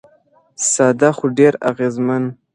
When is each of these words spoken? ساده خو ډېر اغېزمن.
ساده 0.71 1.09
خو 1.17 1.25
ډېر 1.37 1.53
اغېزمن. 1.69 2.23